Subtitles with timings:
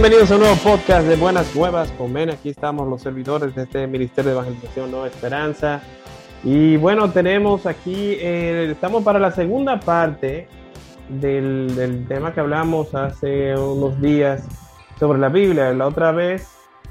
[0.00, 2.30] Bienvenidos a un nuevo podcast de Buenas Nuevas con Men.
[2.30, 5.82] Aquí estamos los servidores de este Ministerio de Evangelización Nueva Esperanza.
[6.44, 10.46] Y bueno, tenemos aquí, eh, estamos para la segunda parte
[11.08, 14.46] del, del, tema que hablamos hace unos días
[15.00, 15.72] sobre la Biblia.
[15.72, 16.46] La otra vez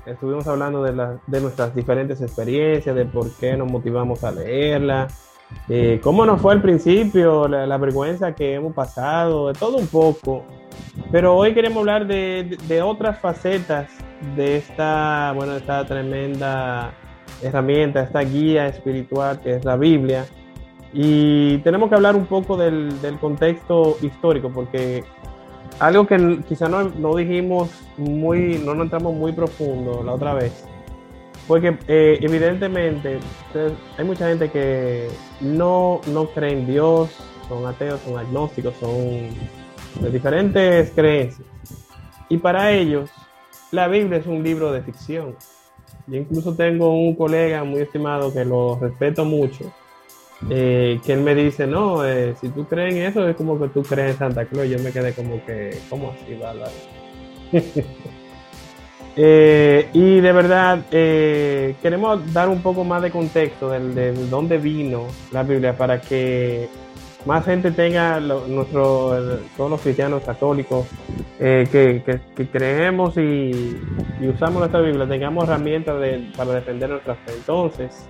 [0.06, 5.08] estuvimos hablando de, la, de nuestras diferentes experiencias, de por qué nos motivamos a leerla,
[5.70, 9.88] eh, cómo nos fue al principio, la, la vergüenza que hemos pasado, de todo un
[9.88, 10.44] poco.
[11.12, 13.90] Pero hoy queremos hablar de, de, otras facetas
[14.36, 16.94] de esta, bueno, esta tremenda
[17.42, 20.26] herramienta, esta guía espiritual que es la Biblia.
[20.94, 25.04] Y tenemos que hablar un poco del, del contexto histórico, porque
[25.80, 30.66] algo que quizá no, no, dijimos muy, no nos entramos muy profundo la otra vez,
[31.48, 33.20] porque eh, evidentemente
[33.98, 35.08] hay mucha gente que
[35.40, 37.10] no, no cree en Dios,
[37.48, 39.30] son ateos, son agnósticos, son
[40.00, 41.48] de diferentes creencias.
[42.30, 43.10] Y para ellos,
[43.72, 45.36] la Biblia es un libro de ficción.
[46.08, 49.74] Yo incluso tengo un colega muy estimado que lo respeto mucho,
[50.50, 53.68] eh, que él me dice, no, eh, si tú crees en eso es como que
[53.70, 54.70] tú crees en Santa Claus.
[54.70, 56.72] Yo me quedé como que, ¿cómo así, Bárbara?
[59.16, 64.58] eh, y de verdad, eh, queremos dar un poco más de contexto de, de, dónde
[64.58, 66.70] vino la Biblia para que
[67.26, 70.88] más gente tenga lo, nuestro, todos los cristianos católicos
[71.40, 73.78] eh, que, que, que, creemos y,
[74.22, 77.34] y, usamos nuestra Biblia, tengamos herramientas de, para defender nuestra fe.
[77.36, 78.08] Entonces,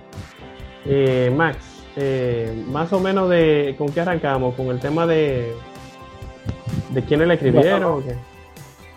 [0.84, 1.58] eh, Max,
[1.96, 5.52] eh, más o menos de con qué arrancamos, con el tema de,
[6.90, 8.04] de quiénes la escribieron.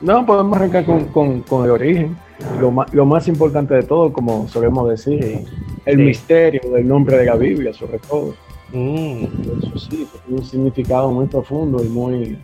[0.01, 2.17] No, no, podemos arrancar con, con, con el origen.
[2.59, 5.45] Lo más, lo más, importante de todo, como solemos decir,
[5.85, 6.01] el sí.
[6.01, 8.33] misterio del nombre de la Biblia, sobre todo.
[8.73, 9.25] Mm.
[9.63, 12.39] Eso sí, tiene un significado muy profundo y muy,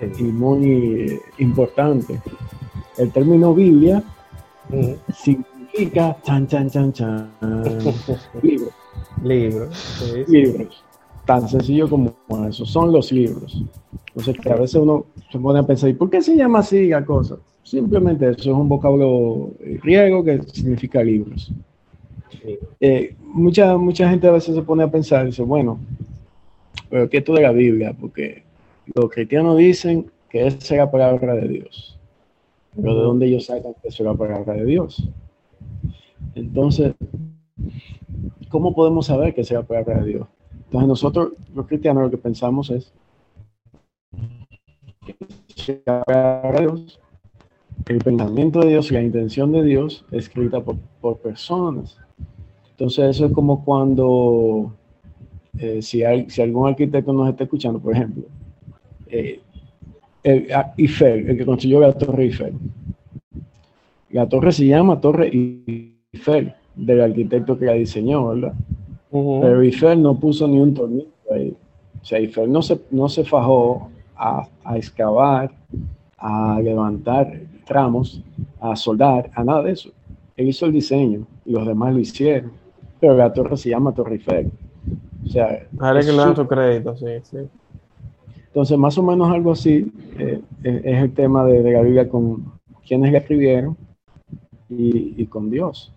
[0.00, 2.20] y muy importante.
[2.96, 4.02] El término Biblia
[4.68, 5.12] mm.
[5.12, 7.30] significa chan, chan, chan, chan,
[8.42, 8.70] libro.
[9.22, 9.76] Libros.
[9.76, 10.32] Sí, sí.
[10.32, 10.84] Libros.
[11.24, 12.14] Tan sencillo como
[12.48, 12.64] eso.
[12.64, 13.62] Son los libros.
[14.08, 16.88] Entonces, que a veces uno se pone a pensar, ¿y por qué se llama así
[16.88, 17.36] la cosa?
[17.62, 19.50] Simplemente eso es un vocablo
[19.82, 21.52] griego que significa libros.
[22.80, 25.78] Eh, mucha, mucha gente a veces se pone a pensar, dice, bueno,
[26.90, 27.94] pero ¿qué es de la Biblia?
[27.98, 28.42] Porque
[28.94, 31.98] los cristianos dicen que esa es la palabra de Dios.
[32.74, 35.08] Pero ¿de dónde ellos sacan que es la palabra de Dios?
[36.34, 36.94] Entonces,
[38.48, 40.28] ¿cómo podemos saber que es la palabra de Dios?
[40.66, 42.92] Entonces nosotros, los cristianos, lo que pensamos es
[45.04, 45.82] que
[46.60, 47.00] Dios,
[47.86, 51.98] el pensamiento de Dios y la intención de Dios escrita por, por personas.
[52.78, 54.72] Entonces eso es como cuando,
[55.58, 58.22] eh, si, hay, si algún arquitecto nos está escuchando, por ejemplo,
[59.08, 59.40] eh,
[60.22, 60.46] el,
[60.76, 62.52] Eiffel, el que construyó la Torre Eiffel.
[64.10, 68.54] La torre se llama Torre Eiffel, del arquitecto que la diseñó, ¿verdad?
[69.10, 69.40] Uh -huh.
[69.40, 71.56] Pero Eiffel no puso ni un tornillo ahí.
[72.00, 75.50] O sea, Eiffel no se, no se fajó a, a excavar,
[76.16, 78.22] a levantar tramos,
[78.60, 79.90] a soldar, a nada de eso.
[80.36, 82.52] Él hizo el diseño y los demás lo hicieron
[83.00, 84.50] pero la torre se llama Torre Eiffel.
[85.24, 87.38] O sea, Ahora que le dan su crédito, sí, sí.
[88.46, 92.52] Entonces, más o menos algo así eh, es el tema de, de, la Biblia con
[92.86, 93.76] quienes la escribieron
[94.68, 95.92] y, y con Dios.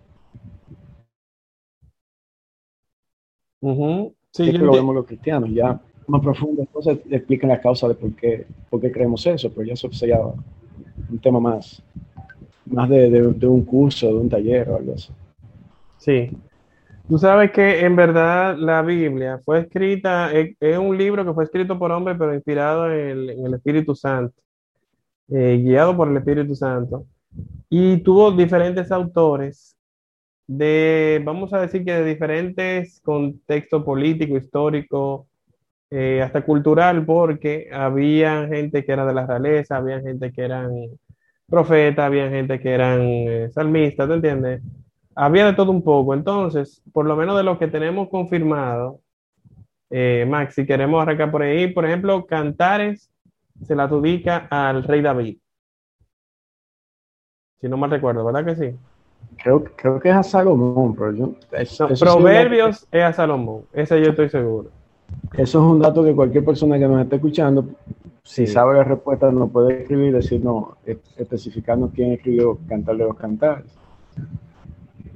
[3.62, 4.14] Uh -huh.
[4.32, 7.96] Sí, es que lo vemos los cristianos, ya más profundo, entonces explican la causa de
[7.96, 11.82] por qué, por qué creemos eso, pero ya eso sería un tema más,
[12.66, 15.12] más de, de, de un curso, de un taller o algo así.
[15.98, 16.32] Sí,
[17.08, 21.44] Tú sabes que en verdad la Biblia fue escrita, es, es un libro que fue
[21.44, 24.36] escrito por hombres, pero inspirado en el, en el Espíritu Santo,
[25.30, 27.06] eh, guiado por el Espíritu Santo.
[27.70, 29.76] Y tuvo diferentes autores
[30.48, 35.28] de, vamos a decir que de diferentes contextos político, histórico,
[35.90, 40.72] eh, hasta cultural, porque había gente que era de la realeza, había gente que eran
[41.48, 44.62] profetas, había gente que eran eh, salmistas, ¿te entiendes?
[45.16, 46.14] Había de todo un poco.
[46.14, 49.00] Entonces, por lo menos de lo que tenemos confirmado,
[49.90, 53.12] eh, Max, si queremos arrancar por ahí, por ejemplo, Cantares
[53.66, 55.38] se la adjudica al rey David.
[57.60, 58.76] Si no mal recuerdo, ¿verdad que sí?
[59.38, 61.34] Creo, creo que es a Salomón, pero yo...
[61.52, 64.70] Eso, no, Proverbios sí es a Salomón, ese yo estoy seguro.
[65.34, 67.66] Eso es un dato que cualquier persona que nos esté escuchando,
[68.24, 68.54] si sí.
[68.54, 73.18] sabe la respuesta, nos puede escribir y decir, no, especificarnos quién escribió Cantar de los
[73.18, 73.78] Cantares.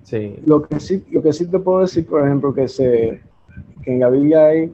[0.05, 0.35] Sí.
[0.45, 3.21] Lo, que sí, lo que sí te puedo decir, por ejemplo, que, se,
[3.83, 4.73] que en la Biblia hay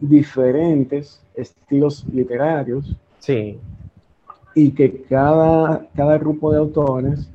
[0.00, 2.96] diferentes estilos literarios.
[3.18, 3.58] Sí.
[4.54, 7.30] y que cada, cada grupo de autores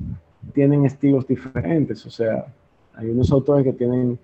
[0.54, 2.46] tienen estilos diferentes, o sea,
[2.94, 4.18] hay unos autores que tienen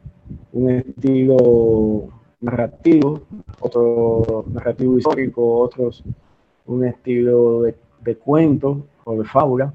[0.52, 2.08] un estilo
[2.40, 3.20] narrativo,
[3.60, 6.04] otro narrativo histórico, otros
[6.66, 9.72] un estilo de, de cuento o de fábula.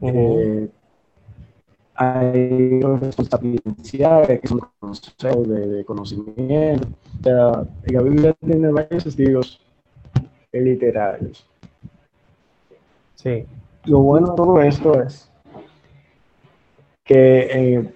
[0.00, 0.68] Eh,
[1.94, 6.88] hay responsabilidades que son consejos de, conocimiento.
[7.20, 9.60] O sea, la Biblia tiene varios estilos
[10.52, 11.46] literarios.
[13.14, 13.44] Sí.
[13.84, 15.30] Lo bueno de todo esto es
[17.04, 17.94] que eh,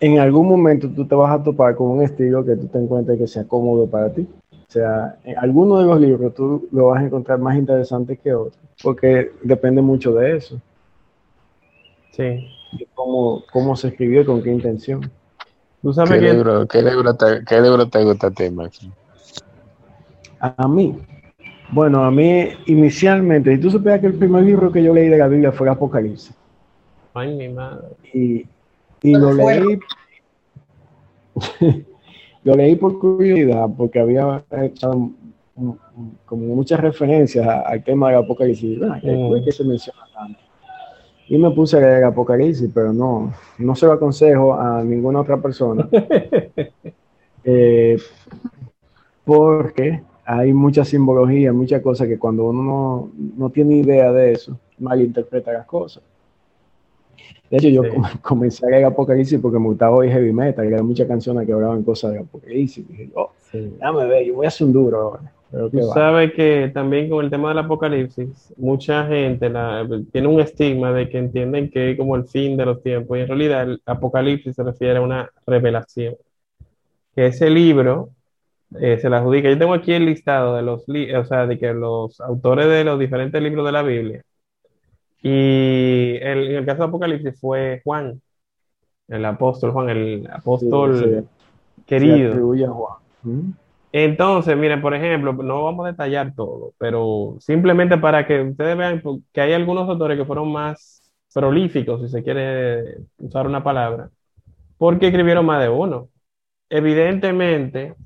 [0.00, 3.18] en algún momento tú te vas a topar con un estilo que tú te encuentres
[3.18, 4.26] que sea cómodo para ti.
[4.52, 8.32] O sea, en alguno de los libros tú lo vas a encontrar más interesante que
[8.32, 10.60] otro, porque depende mucho de eso.
[12.12, 12.48] Sí.
[12.72, 15.10] De cómo, cómo se escribió y con qué intención.
[15.82, 18.90] ¿Tú sabes ¿Qué, que libro, qué, libro te, ¿Qué libro te gusta a ti, Maxi?
[20.38, 20.96] A mí,
[21.70, 25.18] bueno, a mí inicialmente, y tú supieras que el primer libro que yo leí de
[25.18, 26.34] la Biblia fue Apocalipsis.
[27.14, 27.88] Ay, mi madre.
[28.12, 28.46] Y,
[29.02, 29.78] y lo leí,
[32.44, 35.10] lo leí por curiosidad, porque había echado
[36.26, 38.80] como muchas referencias al tema del Apocalipsis.
[38.82, 39.28] Ah, ¿qué- Mm.
[39.28, 40.40] ¿por qué se menciona tanto?
[41.28, 45.36] Y me puse a leer Apocalipsis, pero no, no se lo aconsejo a ninguna otra
[45.38, 45.88] persona.
[47.44, 47.98] Eh,
[49.24, 54.56] porque hay mucha simbología, muchas cosas que cuando uno no, no tiene idea de eso,
[54.78, 56.02] malinterpreta las cosas.
[57.50, 57.90] De hecho, yo Sí.
[57.90, 61.46] com- comencé a leer Apocalipsis porque me gustaba oír heavy metal, y había muchas canciones
[61.46, 62.84] que hablaban cosas de Apocalipsis.
[62.88, 63.74] Y dije, oh, Sí.
[63.76, 65.32] déjame ver, yo voy a hacer un duro ahora.
[65.52, 70.40] Pero Tú sabes que también con el tema del apocalipsis, mucha gente la- tiene un
[70.40, 73.62] estigma de que entienden que es como el fin de los tiempos, y en realidad
[73.64, 76.16] el apocalipsis se refiere a una revelación.
[77.14, 78.08] Que ese libro
[78.80, 79.50] eh, se le adjudica.
[79.50, 82.98] Yo tengo aquí el listado de los, o sea, de que los autores de los
[82.98, 84.22] diferentes libros de la Biblia.
[85.22, 88.20] Y el- en el caso de Apocalipsis fue Juan,
[89.08, 91.10] el apóstol Juan, el apóstol Sí, sí.
[91.20, 92.30] Se querido.
[92.30, 92.96] atribuye a Juan.
[93.24, 93.50] ¿Mm?
[93.94, 99.02] Entonces, miren, por ejemplo, no vamos a detallar todo, pero simplemente para que ustedes vean
[99.32, 101.02] que hay algunos autores que fueron más
[101.34, 104.10] prolíficos, si se quiere usar una palabra,
[104.78, 106.10] porque escribieron más de uno.
[106.70, 107.96] Evidentemente,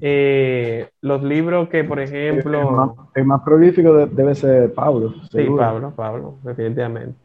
[0.00, 5.14] eh, los libros que, por El, más, ejemplo, el más prolífico de- debe ser Pablo.
[5.30, 5.50] sí.
[5.50, 7.18] Pablo, Pablo, definitivamente.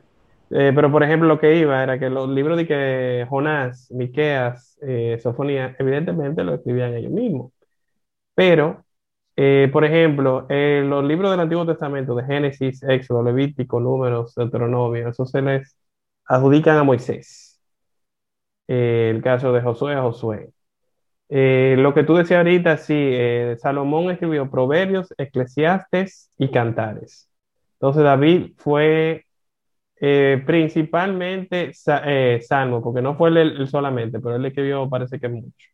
[0.52, 4.78] Eh, pero, por ejemplo, lo que iba era que los libros de que Jonás, Miqueas,
[4.82, 7.52] eh, Sofonía, evidentemente lo escribían ellos mismos.
[8.39, 8.86] Pero,
[9.36, 15.09] eh, por ejemplo, eh, los libros del Antiguo Testamento, de Génesis, Éxodo, Levítico, Números, Deuteronomio,
[15.09, 15.75] eso se les
[16.25, 17.59] adjudican a Moisés.
[18.69, 20.51] Eh, el caso de Josué a Josué.
[21.30, 27.30] Eh, lo que tú decías ahorita, sí, eh, Salomón escribió Proverbios, Eclesiastes y Cantares.
[27.74, 29.25] Entonces David fue
[30.01, 31.74] eh, principalmente
[32.06, 35.69] eh, Salmo, porque no fue él, él solamente, pero él escribió parece que mucho.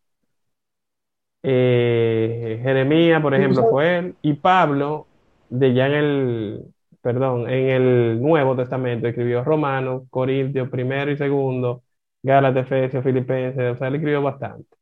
[1.47, 5.05] Eh, Jeremías, por ejemplo, fue él, y Pablo,
[5.49, 6.65] de ya en el,
[7.01, 11.83] perdón, en el Nuevo Testamento, escribió Romanos, Corintios, primero y segundo,
[12.23, 14.75] Gálatas, Efesios, Filipenses, o sea, él escribió bastante.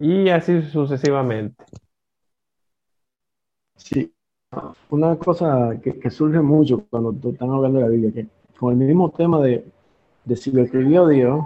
[0.00, 1.64] Y así sucesivamente.
[3.76, 4.12] Sí,
[4.90, 8.26] una cosa que, que surge mucho cuando tú estás hablando de la Biblia, que
[8.58, 9.64] con el mismo tema de,
[10.24, 11.44] de si lo escribió Dios,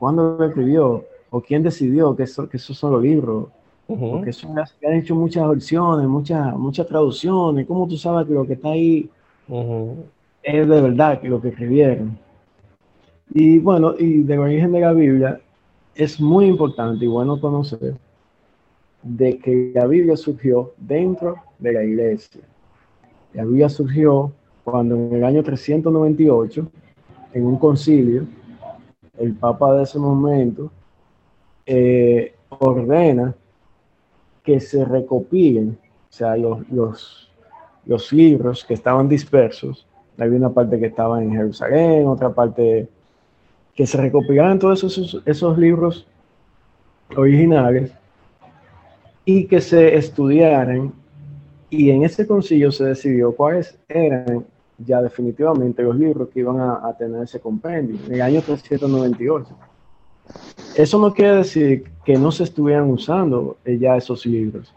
[0.00, 3.48] cuándo lo escribió, o quién decidió que, eso, que esos son los libros,
[3.90, 4.10] Ujú.
[4.12, 8.46] porque eso se han hecho muchas versiones, muchas, muchas traducciones, ¿cómo tú sabes que lo
[8.46, 9.10] que está ahí
[9.48, 10.04] Ujú.
[10.42, 12.16] es de verdad que lo que escribieron?
[13.34, 15.40] Y bueno, y del origen de la Biblia
[15.94, 17.96] es muy importante y bueno conocer
[19.02, 22.42] de que la Biblia surgió dentro de la iglesia.
[23.34, 24.32] La Biblia surgió
[24.62, 26.70] cuando en el año 398,
[27.32, 28.24] en un concilio,
[29.18, 30.70] el Papa de ese momento
[31.66, 33.34] eh, ordena
[34.50, 35.78] que se recopilen,
[36.10, 37.30] o sea, los, los,
[37.86, 39.86] los libros que estaban dispersos.
[40.18, 42.88] Había una parte que estaba en Jerusalén, otra parte
[43.76, 46.04] que se recopilaran todos esos, esos libros
[47.16, 47.92] originales
[49.24, 50.92] y que se estudiaran.
[51.70, 54.44] Y en ese concilio se decidió cuáles eran
[54.78, 59.56] ya definitivamente los libros que iban a, a tener ese compendio en el año 398.
[60.76, 64.72] Eso no quiere decir que no se estuvieran usando eh, ya esos libros,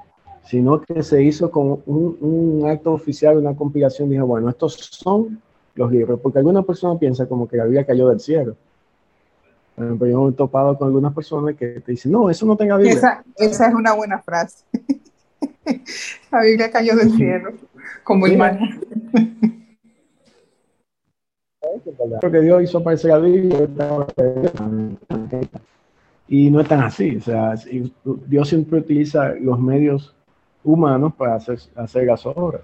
[0.45, 4.09] sino que se hizo con un, un acto oficial, una compilación.
[4.09, 5.41] Dijo, bueno, estos son
[5.75, 8.55] los libros, porque alguna persona piensa como que la Biblia cayó del cielo.
[9.75, 12.77] Ejemplo, yo me he topado con algunas personas que te dicen, no, eso no tenga
[12.77, 12.95] Biblia.
[12.95, 14.63] Esa, esa es una buena frase.
[16.31, 17.53] La Biblia cayó del cielo.
[18.03, 19.62] como imagen.
[22.21, 23.67] Porque Dios hizo aparecer a Biblia
[26.27, 27.17] y no es tan así.
[27.17, 27.55] O sea,
[28.27, 30.15] Dios siempre utiliza los medios
[30.63, 32.61] humanos para hacer, hacer las obras.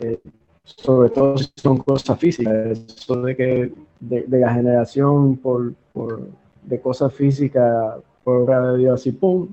[0.00, 0.20] Eh,
[0.64, 6.28] sobre todo si son cosas físicas, eso de que de, la generación por, por,
[6.62, 9.48] de cosas físicas por obra de Dios así, pum,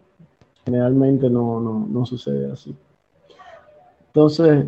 [0.65, 2.75] generalmente no, no, no sucede así.
[4.07, 4.65] Entonces,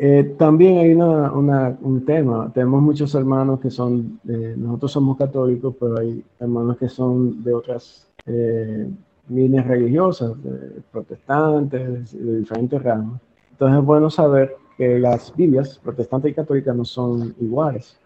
[0.00, 5.98] eh, también hay una, un tema, tenemos muchos hermanos que son, nosotros somos católicos, pero
[5.98, 8.88] hay hermanos que son de otras eh,
[9.28, 10.32] líneas religiosas,
[10.92, 13.20] protestantes, de diferentes ramas.
[13.50, 17.98] Entonces es bueno saber que las Biblias protestantes y católicas no son iguales.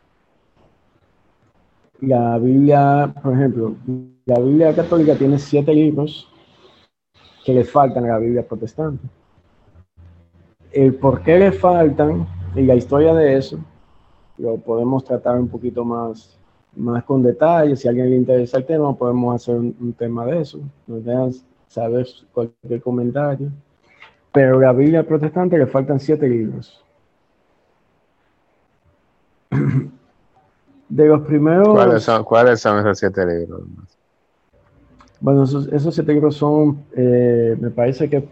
[2.01, 3.77] La Biblia, por ejemplo,
[4.25, 6.27] la Biblia católica tiene siete libros
[7.45, 9.07] que le faltan a la Biblia protestante.
[10.73, 13.59] El por qué le faltan y la historia de eso
[14.39, 16.39] lo podemos tratar un poquito más,
[16.75, 17.77] más con detalle.
[17.77, 20.59] Si a alguien le interesa el tema, podemos hacer un, tema de eso.
[20.87, 21.33] Nos dejan
[21.69, 23.51] saber cualquier comentario.
[24.33, 26.83] Pero la Biblia protestante le faltan siete libros.
[30.89, 31.69] De los primeros.
[31.69, 33.63] ¿Cuáles son, ¿cuáles son esos siete libros?
[35.21, 38.27] Bueno, esos, siete libros son, eh, me parece que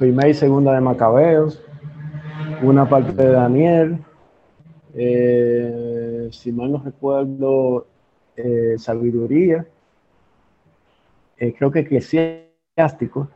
[0.00, 1.62] primera y segunda de Macabeos,
[2.62, 3.98] una parte de Daniel,
[4.94, 7.86] eh, si mal no recuerdo,
[8.34, 9.66] eh, sabiduría,
[11.36, 13.28] creo que eclesiástico,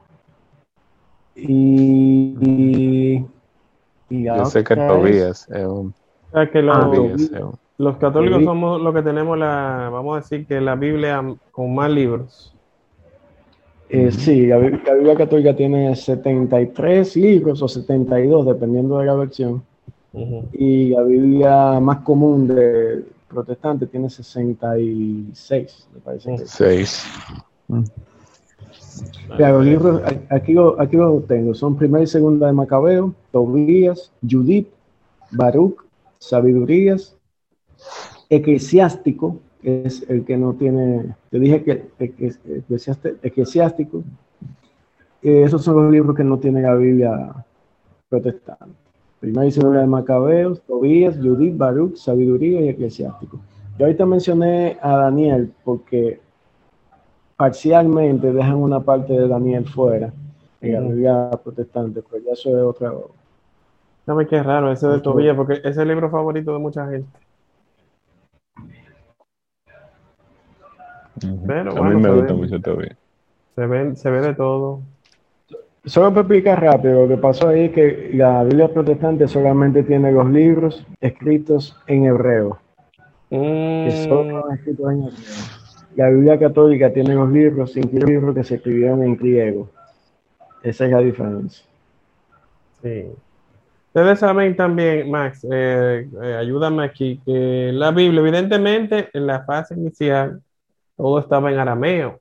[1.37, 2.35] y,
[4.09, 5.95] y, Yo sé que Tobías es un...
[6.51, 7.31] que los,
[7.77, 11.91] los católicos somos los que tenemos la, vamos a decir que la Biblia con más
[11.91, 12.54] libros.
[13.89, 19.63] Eh, sí, la, Biblia católica tiene 73 libros o 72, dependiendo de la versión.
[20.53, 26.37] Y la Biblia más común de protestante tiene 66, me parece.
[26.37, 27.05] Que 6.
[29.39, 34.69] los libros, aquí lo, aquí lo tengo, son primera y segunda de Macabeo, Tobías, Judith,
[35.33, 35.85] Baruch,
[36.21, 37.17] Sabidurías,
[38.31, 41.91] eclesiástico es el que no tiene, te dije que
[43.23, 44.05] eclesiástico,
[45.23, 47.35] eh, esos son los libros que no tienen la Biblia
[48.09, 48.75] protestante.
[49.21, 53.41] Primera y segunda de Macabeos, Tobías, Judith, Baruch, Sabiduría y Eclesiástico.
[53.79, 56.21] Yo ahorita mencioné a Daniel porque
[57.37, 60.13] parcialmente dejan una parte de Daniel fuera
[60.61, 62.93] en la Biblia protestante, pero ya eso es otra.
[64.07, 67.09] No me qué raro ese de Tobías, porque es el libro favorito de mucha gente.
[71.47, 72.97] Pero, a mí me gusta mucho todavía.
[73.55, 74.81] Se ve, se ve de todo.
[75.85, 80.11] Solo para explicar rápido, lo que pasó ahí es que la Biblia protestante solamente tiene
[80.13, 82.59] los libros escritos en hebreo.
[83.31, 83.89] Mm.
[85.97, 89.71] La Biblia católica tiene los libros, incluso libros que se escribieron en griego.
[90.63, 91.65] Esa es la diferencia.
[92.83, 93.05] Sí.
[93.89, 99.75] Ustedes saben también, Max, eh, eh, ayúdame aquí, que la Biblia, evidentemente, en la fase
[99.75, 100.41] inicial,
[100.97, 102.21] todo estaba en arameo,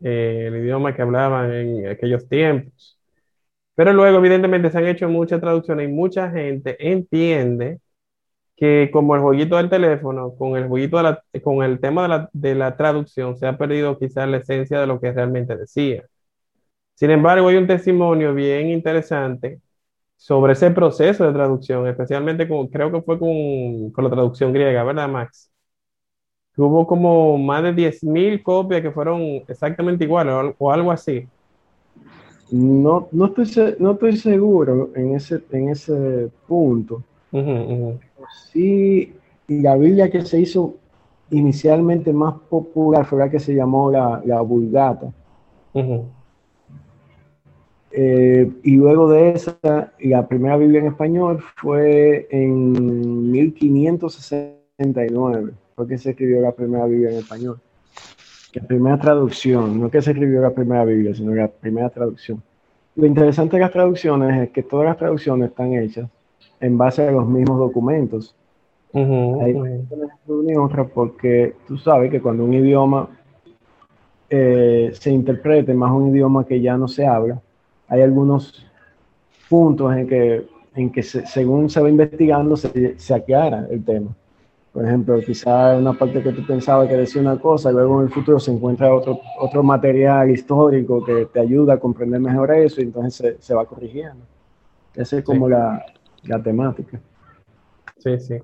[0.00, 2.98] eh, el idioma que hablaban en aquellos tiempos.
[3.74, 7.80] Pero luego, evidentemente, se han hecho muchas traducciones y mucha gente entiende
[8.56, 12.08] que como el jueguito del teléfono, con el jueguito de la, con el tema de
[12.08, 16.04] la, de la traducción, se ha perdido quizás la esencia de lo que realmente decía.
[16.94, 19.60] Sin embargo, hay un testimonio bien interesante
[20.16, 24.84] sobre ese proceso de traducción, especialmente con, creo que fue con, con la traducción griega,
[24.84, 25.50] ¿verdad, Max?
[26.66, 31.26] Hubo como más de 10.000 copias que fueron exactamente iguales o, algo así.
[32.50, 37.02] No, no, estoy, no estoy seguro en ese, en ese punto.
[38.50, 39.12] Sí,
[39.46, 40.74] la Biblia que se hizo
[41.30, 45.12] inicialmente más popular fue la que se llamó la, la Vulgata.
[47.92, 55.96] Eh, y luego de esa, la primera Biblia en español fue en 1569 fue que
[55.96, 57.60] se escribió la primera Biblia en español.
[58.52, 62.42] La primera traducción, no que se escribió la primera Biblia, sino la primera traducción.
[62.96, 66.10] Lo interesante de las traducciones es que todas las traducciones están hechas
[66.58, 68.34] en base a los mismos documentos.
[68.92, 73.08] Hay una otra porque tú sabes que cuando un idioma
[74.28, 77.40] eh, se interprete más un idioma que ya no se habla,
[77.86, 78.66] hay algunos
[79.48, 80.44] puntos en que,
[80.74, 84.10] en que según se va investigando se, se aclara el tema.
[84.78, 88.06] Por ejemplo, quizá una parte que tú pensabas que decía una cosa y luego en
[88.06, 92.80] el futuro se encuentra otro, otro material histórico que te ayuda a comprender mejor eso
[92.80, 94.24] y entonces se, va corrigiendo.
[94.94, 95.84] Esa es como la,
[96.22, 97.00] la, temática.
[97.96, 98.36] Sí, sí.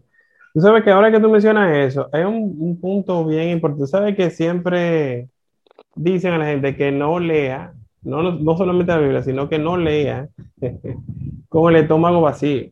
[0.53, 3.85] Tú sabes que ahora que tú mencionas eso, hay un, un punto bien importante.
[3.85, 5.29] Tú sabes que siempre
[5.95, 9.77] dicen a la gente que no lea, no, no solamente la Biblia, sino que no
[9.77, 10.29] lea
[11.49, 12.71] con el estómago vacío.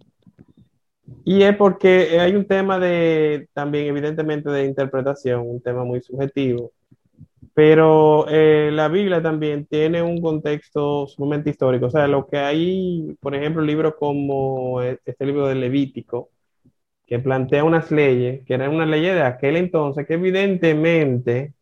[1.25, 6.73] Y es porque hay un tema de, también evidentemente de interpretación, un tema muy subjetivo,
[7.55, 11.87] pero eh, la Biblia también tiene un contexto sumamente histórico.
[11.87, 16.31] O sea, lo que hay, por ejemplo, libros como e, este libro de Levítico,
[17.07, 21.55] que plantea unas leyes, que eran unas leyes de aquel entonces, que evidentemente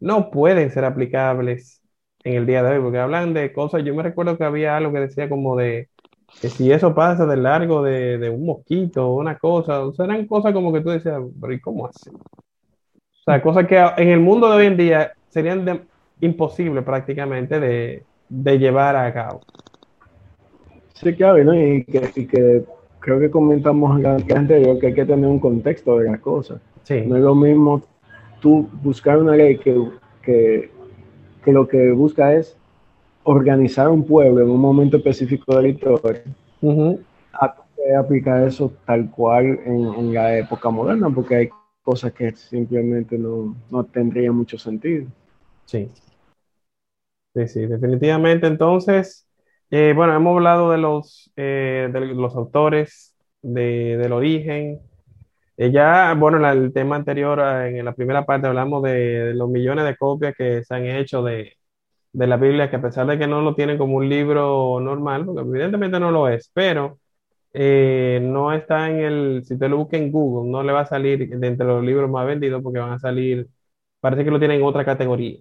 [0.00, 1.82] no pueden ser aplicables
[2.24, 4.92] en el día de hoy, porque hablan de cosas, yo me recuerdo que había algo
[4.92, 5.90] que decía como de
[6.40, 10.26] que si eso pasa de largo de, un mosquito o una cosa, o sea, eran
[10.26, 12.10] cosas como que tú decías, pero ¿y cómo hace?
[12.10, 15.86] O sea, cosas que en el mundo de hoy en día serían
[16.20, 18.04] imposibles prácticamente de,
[18.58, 19.40] llevar a cabo.
[20.94, 21.54] Sí, claro, ¿no?
[21.54, 22.64] y, que,
[23.00, 26.60] creo que comentamos anterior que hay que tener un contexto de las cosas.
[26.82, 27.02] Sí.
[27.06, 27.82] No es lo mismo
[28.40, 29.74] tú buscar una ley que,
[30.22, 30.70] que,
[31.44, 32.56] que lo que busca es
[33.24, 36.22] organizar un pueblo en un momento específico de la historia,
[37.98, 41.48] aplicar eso tal cual en, la época moderna, porque hay
[41.82, 45.06] cosas que simplemente no, no tendrían mucho sentido.
[45.66, 45.90] Sí.
[47.34, 48.46] Sí, sí, definitivamente.
[48.46, 49.26] Entonces,
[49.70, 54.80] eh, bueno, hemos hablado de los, eh, de los autores, de, del origen.
[55.56, 59.84] Eh, ya, bueno, en el tema anterior, en la primera parte, hablamos de los millones
[59.84, 61.56] de copias que se han hecho de,
[62.14, 65.26] de la Biblia, que a pesar de que no lo tienen como un libro normal,
[65.26, 67.00] porque evidentemente no lo es, pero
[67.54, 70.86] eh, no está en el, si usted lo busca en Google, no le va a
[70.86, 73.48] salir de entre los libros más vendidos porque van a salir,
[74.00, 75.40] parece que lo tienen en otra categoría.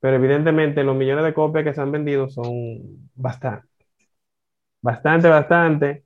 [0.00, 2.54] Pero evidentemente los millones de copias que se han vendido son
[3.14, 3.68] bastante,
[4.82, 6.04] bastante, bastante.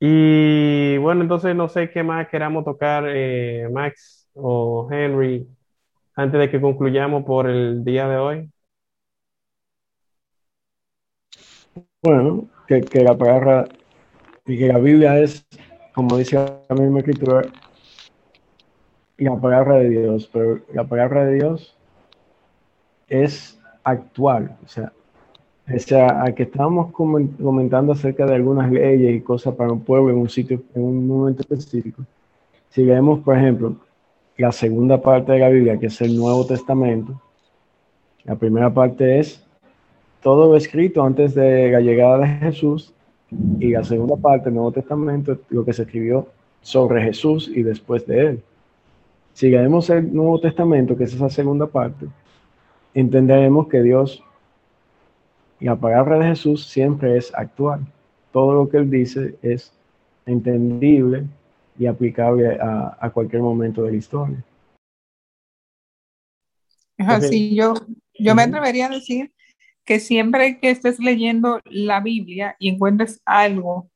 [0.00, 5.48] Y bueno, entonces no sé qué más queramos tocar, eh, Max o Henry,
[6.16, 8.52] antes de que concluyamos por el día de hoy.
[12.02, 13.66] Bueno, que, la palabra
[14.46, 15.46] y que la Biblia es,
[15.94, 16.36] como dice
[16.68, 17.42] la misma escritura,
[19.18, 21.76] la palabra de Dios, pero la palabra de Dios
[23.08, 24.92] es actual, o sea,
[25.68, 30.10] o sea, a que estábamos comentando acerca de algunas leyes y cosas para un pueblo
[30.10, 32.04] en un sitio, en un momento específico.
[32.68, 33.76] Si vemos, por ejemplo,
[34.36, 37.20] la segunda parte de la Biblia, que es el Nuevo Testamento,
[38.24, 39.45] la primera parte es
[40.26, 42.92] todo lo escrito antes de la llegada de Jesús
[43.60, 46.26] y la segunda parte del Nuevo Testamento, lo que se escribió
[46.60, 48.42] sobre Jesús y después de él.
[49.34, 52.08] Si leemos el Nuevo Testamento, que es esa segunda parte,
[52.92, 54.20] entenderemos que Dios
[55.60, 57.86] y la palabra de Jesús siempre es actual.
[58.32, 59.72] Todo lo que él dice es
[60.26, 61.22] entendible
[61.78, 64.44] y aplicable a, a cualquier momento de la historia.
[66.98, 67.74] Es así, yo,
[68.18, 69.30] yo me atrevería a decir
[69.86, 73.88] que siempre que estés leyendo la Biblia y encuentres algo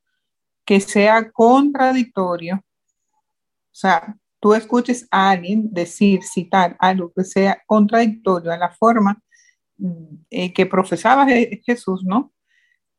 [0.65, 8.51] que sea contradictorio, o sea, tú escuches a alguien decir, citar algo que sea contradictorio
[8.51, 9.21] a la forma
[9.77, 11.27] mm, eh, que profesaba
[11.65, 12.33] Jesús, ¿no?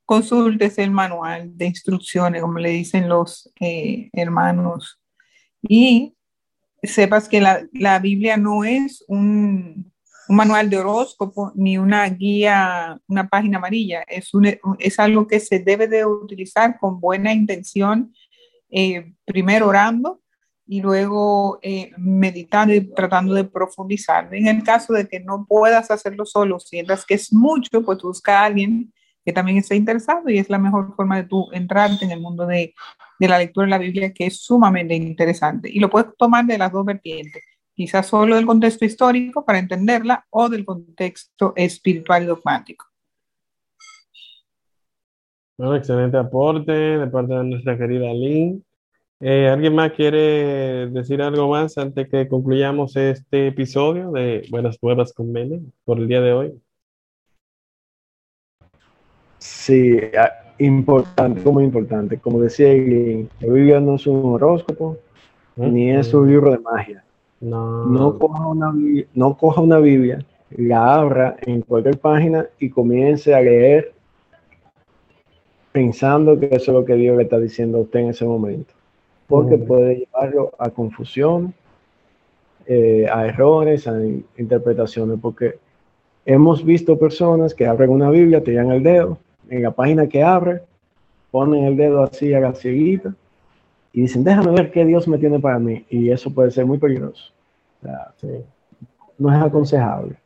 [0.04, 5.00] Consultes el manual de instrucciones, como le dicen los eh, hermanos,
[5.62, 6.14] y
[6.82, 9.91] sepas que la, la Biblia no es un,
[10.32, 14.02] un manual de horóscopo ni una guía, una página amarilla.
[14.08, 14.46] Es, un,
[14.78, 18.14] es algo que se debe de utilizar con buena intención,
[18.70, 20.22] eh, primero orando
[20.66, 24.34] y luego eh, meditando y tratando de profundizar.
[24.34, 28.40] En el caso de que no puedas hacerlo solo, sientas que es mucho, pues busca
[28.40, 28.90] a alguien
[29.26, 32.46] que también esté interesado y es la mejor forma de tú entrarte en el mundo
[32.46, 32.72] de,
[33.18, 35.68] de la lectura de la Biblia, que es sumamente interesante.
[35.70, 37.42] Y lo puedes tomar de las dos vertientes
[37.74, 42.86] quizás solo del contexto histórico para entenderla o del contexto espiritual y dogmático.
[45.56, 48.64] Bueno, excelente aporte de parte de nuestra querida Lynn.
[49.20, 55.12] Eh, ¿Alguien más quiere decir algo más antes que concluyamos este episodio de Buenas Nuevas
[55.12, 56.60] con Mene por el día de hoy?
[59.38, 62.18] Sí, ah, importante, como importante.
[62.18, 64.98] Como decía Lynn, la Biblia no es un horóscopo,
[65.54, 67.04] ni es un libro de magia.
[67.42, 68.18] No.
[68.18, 68.72] coja, una,
[69.14, 73.92] no coja una Biblia, la abra en cualquier página y comience a leer
[75.72, 78.72] pensando que eso es lo que Dios le está diciendo a usted en ese momento.
[79.26, 81.52] Porque puede llevarlo a confusión,
[82.66, 83.98] eh, a errores, a
[84.36, 85.18] interpretaciones.
[85.20, 85.58] Porque
[86.24, 90.62] hemos visto personas que abren una Biblia, tiran el dedo en la página que abre
[91.32, 93.14] ponen el dedo así a la cieguita
[93.92, 95.84] y dicen, déjame ver qué Dios me tiene para mí.
[95.90, 97.32] Y eso puede ser muy peligroso.
[99.18, 100.16] No es aconsejable.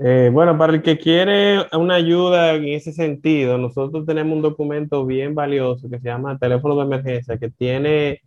[0.00, 5.04] Eh, bueno, para el que quiere una ayuda en ese sentido, nosotros tenemos un documento
[5.04, 8.22] bien valioso que se llama Teléfono de Emergencia, que tiene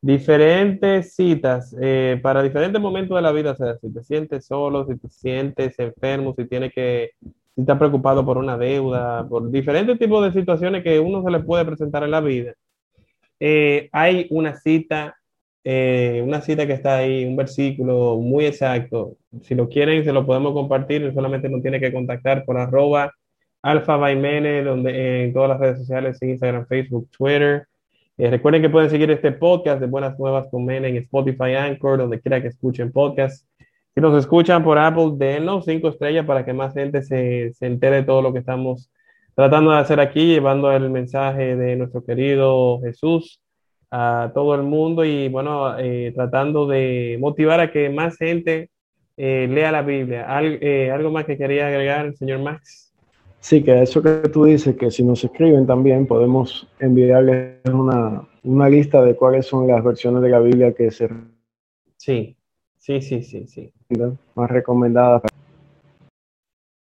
[0.00, 4.84] diferentes citas eh, para diferentes momentos de la vida, o sea, si te sientes solo,
[4.86, 7.12] si te sientes enfermo, si tienes que,
[7.54, 11.40] si estás preocupado por una deuda, por diferentes tipos de situaciones que uno se le
[11.40, 12.52] puede presentar en la vida.
[13.40, 15.16] Eh, hay una cita,
[15.64, 19.16] eh, una cita que está ahí, un versículo muy exacto.
[19.42, 23.12] Si lo quieren, se lo podemos compartir, solamente nos tiene que contactar por arroba
[23.62, 27.66] alfa donde en todas las redes sociales, Instagram, Facebook, Twitter.
[28.16, 31.98] Eh, recuerden que pueden seguir este podcast de Buenas Nuevas con Mene en Spotify, Anchor,
[31.98, 33.46] donde quiera que escuchen podcast.
[33.94, 37.96] Si nos escuchan por Apple, denos cinco estrellas para que más gente se, se entere
[37.96, 38.90] de todo lo que estamos
[39.36, 43.38] tratando de hacer aquí, llevando el mensaje de nuestro querido Jesús
[43.90, 48.70] a todo el mundo y bueno, eh, tratando de motivar a que más gente
[49.18, 50.26] eh, lea la Biblia.
[50.26, 52.94] ¿Algo más que quería agregar, señor Max?
[53.40, 58.68] Sí, que eso que tú dices, que si nos escriben también podemos enviarles una, una
[58.70, 61.10] lista de cuáles son las versiones de la Biblia que se...
[61.98, 62.36] Sí,
[62.78, 63.70] sí, sí, sí, sí.
[64.34, 65.22] Más recomendadas.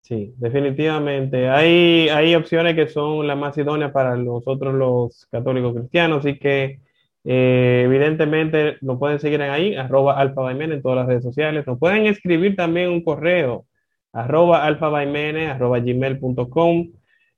[0.03, 1.49] Sí, definitivamente.
[1.49, 6.81] Hay, hay opciones que son las más idóneas para nosotros los católicos cristianos, así que
[7.25, 11.67] eh, evidentemente nos pueden seguir ahí, arroba alfa en todas las redes sociales.
[11.67, 13.67] Nos pueden escribir también un correo
[14.13, 16.89] arroba alfabaimene, arroba gmail.com.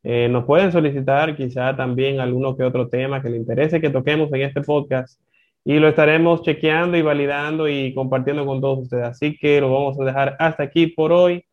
[0.02, 4.32] Eh, nos pueden solicitar quizá también alguno que otro tema que le interese que toquemos
[4.32, 5.20] en este podcast
[5.64, 9.04] y lo estaremos chequeando y validando y compartiendo con todos ustedes.
[9.04, 11.44] Así que lo vamos a dejar hasta aquí por hoy.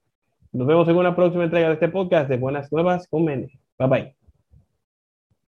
[0.53, 3.59] Nos vemos en una próxima entrega de este podcast de Buenas Nuevas con Mene.
[3.77, 4.20] Bye bye.